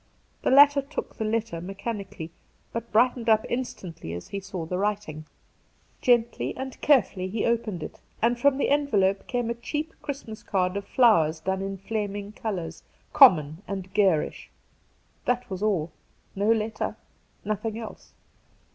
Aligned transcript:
The 0.41 0.49
latter 0.49 0.81
took 0.81 1.17
the 1.17 1.23
letter 1.25 1.61
mechanically, 1.61 2.31
but 2.73 2.91
brightened 2.91 3.29
up 3.29 3.45
instantly 3.47 4.13
as 4.13 4.29
he 4.29 4.39
saw 4.39 4.65
the 4.65 4.79
writing. 4.79 5.25
192 6.03 6.05
Two 6.05 6.27
Christmas 6.27 6.33
Days 6.33 6.49
Grently 6.55 6.59
and 6.63 6.81
carefully 6.81 7.27
he 7.27 7.45
opened 7.45 7.83
it, 7.83 8.01
and 8.19 8.39
from 8.39 8.57
the 8.57 8.69
envelope 8.71 9.27
came 9.27 9.51
a 9.51 9.53
cheap 9.53 9.93
Christmas 10.01 10.41
card 10.41 10.75
of 10.75 10.85
flowers 10.87 11.39
done 11.39 11.61
in 11.61 11.77
flaming 11.77 12.31
colours— 12.31 12.81
common 13.13 13.61
and 13.67 13.93
garish. 13.93 14.49
That 15.25 15.47
was 15.51 15.61
all! 15.61 15.91
No 16.35 16.51
letter, 16.51 16.95
nothing 17.45 17.77
else. 17.77 18.13